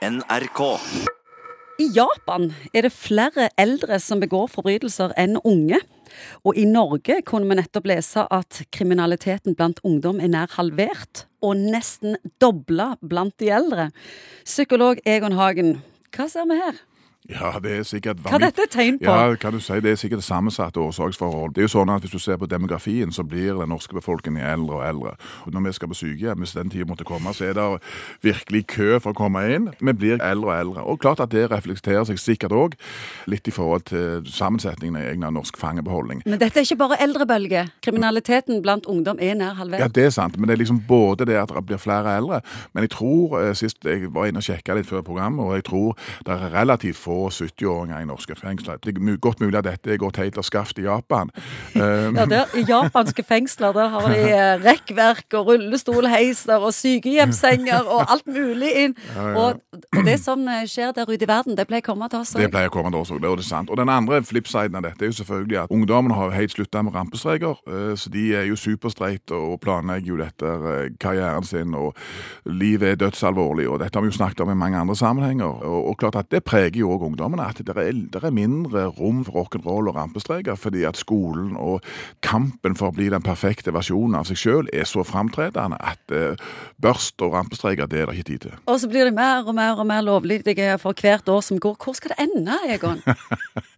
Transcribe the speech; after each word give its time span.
NRK. 0.00 0.60
I 1.76 1.86
Japan 1.92 2.46
er 2.72 2.86
det 2.86 2.92
flere 2.94 3.50
eldre 3.60 3.98
som 4.00 4.22
begår 4.22 4.46
forbrytelser 4.48 5.12
enn 5.20 5.36
unge. 5.44 5.76
Og 6.40 6.56
i 6.56 6.64
Norge 6.64 7.18
kunne 7.28 7.50
vi 7.50 7.58
nettopp 7.58 7.88
lese 7.90 8.24
at 8.32 8.62
kriminaliteten 8.72 9.58
blant 9.58 9.82
ungdom 9.84 10.22
er 10.24 10.32
nær 10.32 10.54
halvert, 10.56 11.26
og 11.44 11.60
nesten 11.60 12.16
dobla 12.40 12.94
blant 13.04 13.36
de 13.44 13.52
eldre. 13.52 13.90
Psykolog 14.48 15.04
Egon 15.04 15.36
Hagen, 15.36 15.76
hva 16.16 16.30
ser 16.32 16.48
vi 16.48 16.56
her? 16.62 16.80
Ja, 17.28 17.58
det 17.62 17.72
er 17.76 17.82
sikkert 17.84 18.22
Hva 18.24 18.38
er 18.38 18.46
dette 18.46 18.64
tegn 18.72 18.96
på? 18.98 19.04
Ja, 19.04 19.34
kan 19.36 19.52
du 19.52 19.60
si, 19.60 19.76
Det 19.84 19.92
er 19.92 19.98
sikkert 20.00 20.24
sammensatte 20.24 20.80
årsaksforhold. 20.80 21.52
Det 21.54 21.60
er 21.60 21.66
jo 21.68 21.72
sånn 21.74 21.92
at 21.92 22.00
Hvis 22.00 22.14
du 22.16 22.18
ser 22.18 22.38
på 22.40 22.48
demografien, 22.48 23.12
så 23.12 23.22
blir 23.22 23.60
den 23.60 23.68
norske 23.68 23.92
befolkningen 23.94 24.40
eldre 24.40 24.78
og 24.78 24.86
eldre. 24.88 25.12
Og 25.44 25.52
Når 25.52 25.66
vi 25.66 25.72
skal 25.76 25.90
på 25.92 25.98
sykehjem, 25.98 26.40
hvis 26.40 26.56
den 26.56 26.70
tida 26.72 26.88
måtte 26.88 27.04
komme, 27.04 27.34
så 27.36 27.50
er 27.50 27.52
det 27.58 27.66
virkelig 28.24 28.66
kø 28.72 28.98
for 28.98 29.12
å 29.12 29.18
komme 29.18 29.42
inn. 29.52 29.68
Vi 29.80 29.92
blir 29.92 30.22
eldre 30.24 30.48
og 30.48 30.60
eldre. 30.60 30.84
Og 30.88 30.98
klart 31.00 31.20
at 31.20 31.30
det 31.30 31.50
reflekterer 31.50 32.08
seg 32.08 32.18
sikkert 32.18 32.56
òg 32.56 32.78
litt 33.28 33.46
i 33.48 33.54
forhold 33.54 33.84
til 33.92 34.24
sammensetningen 34.24 34.96
av 34.96 35.10
egen 35.12 35.28
norsk 35.36 35.60
fangebeholdning. 35.60 36.24
Men 36.24 36.40
dette 36.40 36.60
er 36.60 36.64
ikke 36.64 36.80
bare 36.80 37.00
eldrebølge. 37.04 37.66
Kriminaliteten 37.84 38.62
blant 38.64 38.88
ungdom 38.88 39.20
er 39.20 39.36
nær 39.36 39.60
halvert. 39.60 39.84
Ja, 39.84 39.88
det 39.88 40.08
er 40.08 40.10
sant, 40.16 40.38
men 40.38 40.48
det 40.48 40.56
er 40.56 40.64
liksom 40.64 40.82
både 40.88 41.28
det 41.28 41.36
at 41.36 41.52
det 41.52 41.66
blir 41.68 41.76
flere 41.78 42.16
eldre, 42.16 42.40
men 42.72 42.88
jeg 42.88 42.96
tror, 42.96 43.38
eh, 43.42 43.54
sist 43.54 43.84
jeg 43.84 44.08
var 44.14 44.26
inne 44.26 44.40
og 44.40 44.46
sjekka 44.48 44.74
litt 44.74 44.88
før 44.88 45.04
programmet, 45.04 45.44
og 45.44 45.54
jeg 45.54 45.64
tror 45.68 45.96
det 46.24 46.34
er 46.34 46.54
relativt 46.56 46.96
få 46.96 47.09
70-åringer 47.10 48.02
i 48.02 48.08
norske 48.08 48.36
fengsler. 48.38 48.80
Det 48.82 48.94
er 48.94 49.16
godt 49.22 49.40
mulig 49.42 49.58
at 49.58 49.66
dette 49.66 49.94
er 49.94 50.00
gått 50.00 50.20
helt 50.20 50.38
av 50.40 50.46
skaft 50.46 50.80
i 50.80 50.86
Japan. 50.88 51.32
Ja, 52.20 52.24
der, 52.28 52.50
I 52.56 52.62
japanske 52.68 53.22
fengsler 53.24 53.72
der 53.76 53.88
har 53.92 54.08
de 54.10 54.20
eh, 54.36 54.62
rekkverk 54.62 55.36
og 55.38 55.50
rullestolheiser 55.50 56.60
og 56.60 56.74
sykehjemssenger 56.74 57.88
og 57.88 58.10
alt 58.12 58.26
mulig 58.30 58.72
inn. 58.84 58.94
Og, 59.16 59.60
og 59.96 60.04
det 60.06 60.16
som 60.20 60.42
eh, 60.48 60.64
skjer 60.68 60.92
der 60.96 61.08
ute 61.10 61.24
i 61.24 61.28
verden, 61.28 61.56
det 61.58 61.66
pleier 61.68 61.82
å 61.84 61.88
komme 61.90 62.08
til 62.12 62.20
oss 62.20 62.32
Det 62.36 62.46
òg. 62.46 62.52
pleier 62.54 62.68
å 62.70 62.74
komme 62.74 62.90
til 62.92 63.00
oss 63.00 63.10
også, 63.10 63.20
det 63.22 63.30
er 63.30 63.36
det 63.40 63.44
sant. 63.48 63.70
Og 63.70 63.76
den 63.80 63.88
andre 63.92 64.20
flipsiden 64.22 64.76
av 64.76 64.82
dette 64.86 65.04
er 65.04 65.10
jo 65.12 65.18
selvfølgelig 65.20 65.58
at 65.64 65.70
ungdommene 65.74 66.14
har 66.18 66.30
helt 66.36 66.52
slutta 66.54 66.82
med 66.82 66.94
rampestreker. 66.94 67.56
eh, 67.66 67.94
Så 67.96 68.10
de 68.10 68.24
er 68.34 68.44
jo 68.50 68.56
superstreite 68.56 69.32
og 69.34 69.60
planlegger 69.60 70.06
jo 70.12 70.16
dette 70.20 70.46
eh, 70.46 70.90
karrieren 71.00 71.44
sin, 71.44 71.74
og 71.74 71.94
livet 72.46 72.88
er 72.92 73.00
dødsalvorlig. 73.06 73.68
Og 73.68 73.78
dette 73.80 73.96
har 73.98 74.02
vi 74.02 74.10
jo 74.12 74.18
snakket 74.18 74.40
om 74.40 74.50
i 74.50 74.58
mange 74.58 74.78
andre 74.78 74.96
sammenhenger. 74.96 75.64
Og, 75.64 75.96
klart 76.00 76.16
at 76.16 76.30
det 76.30 76.44
preger 76.44 76.80
jo 76.80 76.90
òg 76.94 77.02
ungdommene. 77.10 77.46
At 77.50 77.58
det 77.64 77.76
er, 77.76 77.92
det 77.92 78.22
er 78.24 78.30
mindre 78.30 78.86
rom 78.86 79.24
for 79.24 79.40
rock'n'roll 79.44 79.88
og 79.90 79.96
rampestreker, 79.96 80.54
fordi 80.56 80.84
at 80.84 80.96
skolen 80.96 81.56
og 81.56 81.82
kampen 82.22 82.76
for 82.76 82.90
å 82.90 82.94
bli 82.96 83.08
den 83.12 83.22
perfekte 83.22 83.72
versjonen 83.74 84.14
av 84.16 84.24
seg 84.28 84.36
sjøl 84.40 84.68
er 84.72 84.84
så 84.88 85.04
framtredende 85.04 85.76
at 85.80 85.98
børst 86.80 87.20
og 87.22 87.34
rampestreker, 87.34 87.86
det 87.90 88.00
er 88.00 88.06
det 88.06 88.18
ikke 88.18 88.28
tid 88.30 88.38
til. 88.46 88.54
Og 88.66 88.80
så 88.80 88.88
blir 88.90 89.04
det 89.08 89.14
mer 89.14 89.44
og 89.46 89.54
mer 89.54 89.69
og 89.78 89.86
mer 89.86 90.02
lovlydige 90.06 90.78
for 90.82 90.96
hvert 90.98 91.28
år 91.28 91.40
som 91.46 91.60
går. 91.60 91.76
Hvor 91.84 91.94
skal 91.96 92.14
det 92.14 92.26
ende, 92.26 92.58
Egon? 92.68 93.02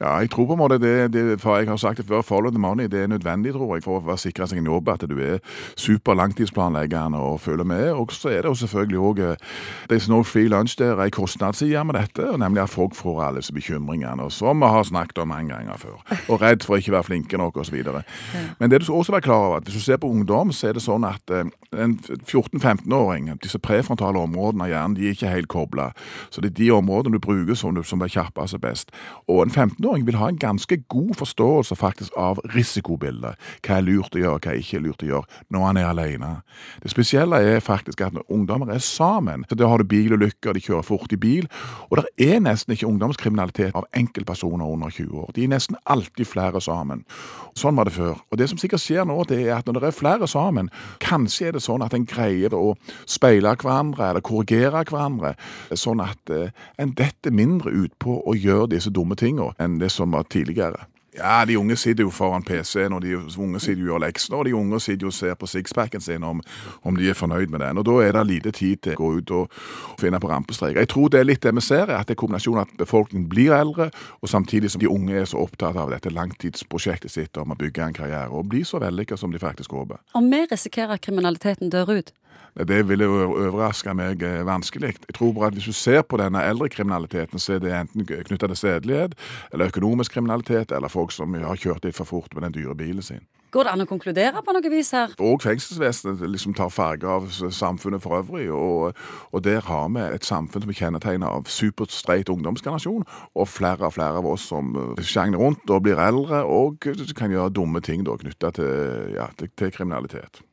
Ja, 0.00 0.16
jeg 0.18 0.30
tror 0.30 0.46
på 0.46 0.56
en 0.56 0.62
måte 0.62 0.78
det, 0.82 1.12
det 1.12 1.40
for 1.40 1.56
jeg 1.58 1.68
har 1.68 1.76
sagt 1.80 1.98
det 1.98 2.06
før, 2.08 2.22
follow 2.22 2.50
the 2.50 2.58
money, 2.58 2.86
det 2.90 3.02
er 3.02 3.06
nødvendig, 3.12 3.52
tror 3.52 3.76
jeg, 3.76 3.84
for 3.84 3.98
å 3.98 4.04
være 4.04 4.24
sikre 4.24 4.48
seg 4.50 4.62
en 4.62 4.70
jobb, 4.70 4.88
at 4.88 5.06
du 5.10 5.16
er 5.20 5.38
super 5.76 6.14
langtidsplanleggende 6.18 7.18
og 7.18 7.40
følger 7.40 7.64
med. 7.64 7.90
Og 7.92 8.12
så 8.12 8.32
er 8.32 8.42
det 8.42 8.52
jo 8.52 8.54
selvfølgelig 8.64 8.98
òg 8.98 9.20
There's 9.90 10.08
no 10.08 10.22
free 10.22 10.48
lunch 10.48 10.78
der, 10.78 10.96
er 10.96 11.10
en 11.10 11.10
kostnadsside 11.10 11.84
med 11.84 11.94
dette, 11.94 12.30
og 12.30 12.38
nemlig 12.38 12.62
at 12.62 12.70
folk 12.70 12.94
får 12.94 13.22
alle 13.24 13.40
disse 13.42 13.52
bekymringene, 13.52 14.30
som 14.30 14.60
vi 14.60 14.66
har 14.66 14.82
snakket 14.82 15.18
om 15.18 15.28
mange 15.28 15.54
ganger 15.54 15.76
før. 15.76 16.00
Og 16.28 16.42
redd 16.42 16.64
for 16.64 16.76
ikke 16.76 16.92
å 16.92 16.98
være 16.98 17.08
flinke 17.10 17.40
nok, 17.40 17.56
osv. 17.56 17.76
Men 18.58 18.70
det 18.70 18.80
du 18.80 18.84
skal 18.84 18.94
også 19.02 19.12
være 19.12 19.26
klar 19.26 19.46
over, 19.46 19.56
at 19.56 19.68
hvis 19.68 19.74
du 19.74 19.84
ser 19.84 19.96
på 19.96 20.08
ungdom, 20.08 20.52
så 20.52 20.70
er 20.70 20.76
det 20.76 20.84
sånn 20.84 21.04
at 21.08 21.32
eh, 21.34 21.48
en 21.76 21.96
14-15-åring, 22.00 23.30
disse 23.42 23.58
prefrontale 23.62 24.18
områdene 24.18 24.66
av 24.66 24.72
hjernen, 24.72 24.96
de 24.96 25.08
er 25.08 25.16
ikke 25.16 25.32
helt 25.32 25.50
kobla. 25.52 25.90
Så 26.30 26.42
det 26.42 26.52
er 26.52 26.58
de 26.58 26.70
områdene 26.74 27.18
du 27.18 27.22
bruker 27.22 27.58
som, 27.58 27.74
du, 27.74 27.82
som 27.86 28.02
er 28.02 28.12
kjappest 28.12 28.58
og 28.58 28.64
best. 28.64 28.94
Og 29.28 29.42
en 29.44 29.49
15-åring 29.50 30.06
vil 30.06 30.18
ha 30.20 30.28
en 30.30 30.38
ganske 30.40 30.76
god 30.88 31.14
forståelse 31.18 31.76
faktisk 31.76 32.16
av 32.18 32.40
risikobildet. 32.54 33.38
Hva 33.64 33.78
er 33.78 33.86
lurt 33.86 34.16
å 34.16 34.22
gjøre, 34.22 34.40
hva 34.44 34.52
er 34.54 34.62
ikke 34.62 34.82
lurt 34.84 35.04
å 35.04 35.10
gjøre 35.10 35.40
når 35.50 35.66
han 35.66 35.80
er 35.80 35.88
alene. 35.90 36.30
Det 36.82 36.92
spesielle 36.92 37.40
er 37.42 37.64
faktisk 37.64 38.00
at 38.04 38.14
når 38.16 38.26
ungdommer 38.32 38.72
er 38.74 38.82
sammen, 38.84 39.44
så 39.48 39.58
da 39.58 39.68
har 39.70 39.82
du 39.82 39.88
bilulykker, 39.90 40.54
de 40.54 40.62
kjører 40.64 40.86
fort 40.86 41.12
i 41.12 41.18
bil, 41.20 41.48
og 41.90 42.00
det 42.00 42.30
er 42.30 42.40
nesten 42.44 42.74
ikke 42.74 42.88
ungdomskriminalitet 42.88 43.76
av 43.76 43.88
enkeltpersoner 43.96 44.66
under 44.66 44.90
20 44.94 45.24
år. 45.24 45.32
De 45.36 45.44
er 45.44 45.52
nesten 45.54 45.78
alltid 45.84 46.28
flere 46.28 46.62
sammen. 46.64 47.04
Sånn 47.58 47.76
var 47.76 47.88
det 47.88 47.96
før. 47.96 48.20
Og 48.30 48.38
det 48.38 48.48
som 48.50 48.60
sikkert 48.60 48.82
skjer 48.84 49.08
nå, 49.08 49.18
det 49.28 49.42
er 49.42 49.58
at 49.58 49.68
når 49.68 49.80
det 49.80 49.90
er 49.90 49.98
flere 49.98 50.28
sammen, 50.30 50.70
kanskje 51.02 51.50
er 51.50 51.58
det 51.58 51.64
sånn 51.64 51.84
at 51.84 51.94
en 51.96 52.06
greier 52.08 52.54
å 52.56 52.74
speile 53.10 53.56
hverandre 53.60 54.10
eller 54.10 54.24
korrigere 54.24 54.84
hverandre, 54.86 55.34
sånn 55.74 56.02
at 56.04 56.32
eh, 56.34 56.54
en 56.80 56.94
detter 56.96 57.34
mindre 57.34 57.72
ut 57.74 57.94
på 58.02 58.20
å 58.24 58.36
gjøre 58.36 58.70
disse 58.74 58.92
dumme 58.94 59.18
tingene 59.18 59.39
enn 59.58 59.78
det 59.80 59.90
som 59.94 60.12
var 60.16 60.28
tidligere. 60.30 60.86
Ja, 61.16 61.44
de 61.44 61.56
unge 61.58 61.74
sitter 61.76 62.06
jo 62.06 62.10
foran 62.14 62.44
PC-en, 62.46 62.94
og 62.94 63.02
de 63.02 63.16
unge 63.18 63.60
sitter 63.60 63.82
jo 63.82 63.90
gjør 63.90 64.02
leksene, 64.04 64.38
og 64.38 64.46
de 64.46 64.54
unge 64.54 64.78
sitter 64.80 65.08
jo 65.08 65.10
og 65.10 65.16
ser 65.16 65.34
på 65.34 65.48
sixpacken 65.50 66.02
sin 66.04 66.22
om, 66.24 66.42
om 66.86 66.96
de 66.96 67.08
er 67.10 67.18
fornøyd 67.18 67.50
med 67.50 67.64
den. 67.64 67.80
Og 67.82 67.86
da 67.88 67.96
er 68.04 68.14
det 68.14 68.22
lite 68.28 68.52
tid 68.54 68.82
til 68.84 68.94
å 68.94 69.00
gå 69.00 69.10
ut 69.18 69.32
og 69.34 69.56
finne 70.00 70.20
på 70.22 70.30
rampestreker. 70.30 70.78
Jeg 70.78 70.92
tror 70.94 71.10
det 71.10 71.20
er 71.20 71.26
litt 71.26 71.42
det 71.42 71.54
vi 71.58 71.64
ser, 71.66 71.90
er 71.90 71.98
at 71.98 72.06
det 72.06 72.14
er 72.14 72.20
kombinasjonen 72.22 72.62
at 72.62 72.76
befolkningen 72.78 73.26
blir 73.32 73.56
eldre, 73.56 73.90
og 74.22 74.30
samtidig 74.30 74.70
som 74.70 74.84
de 74.84 74.90
unge 74.90 75.18
er 75.18 75.26
så 75.26 75.42
opptatt 75.42 75.78
av 75.82 75.90
dette 75.90 76.14
langtidsprosjektet 76.14 77.10
sitt 77.10 77.42
om 77.42 77.50
å 77.50 77.58
bygge 77.58 77.88
en 77.88 77.98
karriere, 77.98 78.30
og 78.30 78.46
bli 78.52 78.62
så 78.64 78.78
vellykka 78.82 79.18
som 79.18 79.34
de 79.34 79.42
faktisk 79.42 79.74
håper. 79.74 79.98
Om 80.14 80.30
vi 80.30 80.44
risikerer 80.46 80.94
at 80.94 81.04
kriminaliteten 81.04 81.74
dør 81.74 81.96
ut? 81.98 82.14
Det 82.68 82.80
ville 82.88 83.06
overraske 83.06 83.94
meg 83.94 84.22
eh, 84.26 84.40
vanskelig. 84.46 84.94
Jeg 85.06 85.14
tror 85.14 85.32
bare 85.32 85.46
at 85.46 85.54
Hvis 85.54 85.70
du 85.70 85.72
ser 85.72 86.02
på 86.02 86.16
denne 86.16 86.42
eldre 86.42 86.68
kriminaliteten, 86.68 87.38
så 87.38 87.54
er 87.54 87.58
det 87.58 87.74
enten 87.74 88.06
knytta 88.06 88.46
til 88.46 88.56
sedelighet, 88.56 89.14
eller 89.52 89.70
økonomisk 89.70 90.12
kriminalitet, 90.12 90.72
eller 90.72 90.88
folk 90.88 91.12
som 91.12 91.34
har 91.34 91.56
kjørt 91.56 91.84
litt 91.84 91.96
for 91.96 92.04
fort 92.04 92.34
med 92.34 92.42
den 92.42 92.52
dyre 92.58 92.74
bilen 92.74 93.02
sin. 93.02 93.22
Går 93.50 93.66
det 93.66 93.70
an 93.72 93.82
å 93.82 93.86
konkludere 93.90 94.42
på 94.46 94.52
noe 94.54 94.70
vis 94.70 94.92
her? 94.94 95.14
Og 95.26 95.40
fengselsvesenet 95.42 96.20
liksom 96.30 96.54
tar 96.54 96.70
farge 96.70 97.08
av 97.10 97.26
samfunnet 97.50 98.02
for 98.02 98.20
øvrig. 98.20 98.46
Og, 98.54 98.94
og 99.34 99.42
der 99.42 99.64
har 99.66 99.88
vi 99.90 100.04
et 100.06 100.26
samfunn 100.26 100.62
som 100.62 100.70
er 100.70 100.78
kjennetegna 100.78 101.32
av 101.34 101.50
superstreit 101.50 102.30
ungdomsgenerasjon, 102.30 103.02
og 103.34 103.50
flere 103.50 103.88
og 103.88 103.96
flere 103.96 104.22
av 104.22 104.28
oss 104.30 104.46
som 104.52 104.70
eh, 104.78 105.02
sjangler 105.02 105.42
rundt 105.42 105.70
og 105.70 105.82
blir 105.86 105.98
eldre 105.98 106.44
og 106.46 106.78
kan 107.18 107.34
gjøre 107.34 107.50
dumme 107.58 107.82
ting 107.82 108.06
knytta 108.06 108.52
til, 108.54 109.16
ja, 109.16 109.26
til, 109.38 109.50
til 109.58 109.74
kriminalitet. 109.74 110.44